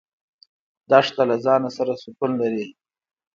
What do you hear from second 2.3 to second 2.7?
لري.